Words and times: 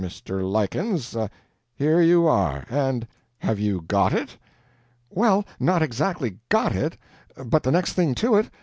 Mr. 0.01 0.41
Lykins... 0.41 1.15
here 1.75 2.01
you 2.01 2.25
are. 2.27 2.65
And 2.71 3.07
have 3.37 3.59
you 3.59 3.81
got 3.81 4.13
it?" 4.13 4.35
"Well, 5.11 5.45
not 5.59 5.83
exactly 5.83 6.39
GOT 6.49 6.75
it, 6.75 6.97
but 7.45 7.61
the 7.61 7.71
next 7.71 7.93
thing 7.93 8.15
to 8.15 8.35
it. 8.37 8.49